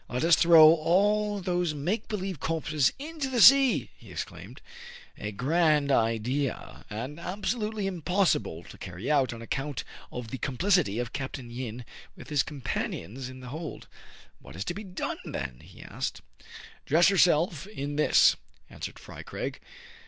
"Let 0.10 0.24
us 0.24 0.34
throw 0.34 0.72
all 0.74 1.38
those 1.40 1.72
make 1.72 2.08
believe 2.08 2.40
corpses 2.40 2.92
into 2.98 3.30
the 3.30 3.40
sea," 3.40 3.90
he 3.96 4.10
exclaimed. 4.10 4.60
A 5.16 5.30
grand 5.30 5.92
idea, 5.92 6.84
but 6.88 7.20
absolutely 7.20 7.86
impossible 7.86 8.64
to 8.64 8.78
carry 8.78 9.08
out, 9.08 9.32
on 9.32 9.42
account 9.42 9.84
of 10.10 10.32
the 10.32 10.38
complicity 10.38 10.98
of 10.98 11.12
Capt. 11.12 11.38
Yin 11.38 11.84
with 12.16 12.30
his 12.30 12.42
companions 12.42 13.28
in 13.28 13.38
the 13.38 13.50
hold." 13.50 13.86
What 14.42 14.56
is 14.56 14.64
to 14.64 14.74
be 14.74 14.82
done, 14.82 15.18
then 15.24 15.60
}"he 15.64 15.82
asked." 15.82 16.20
Dress 16.86 17.08
yourself 17.08 17.68
in 17.68 17.94
this," 17.94 18.34
answered 18.68 18.98
Fry 18.98 19.22
Craig. 19.22 19.60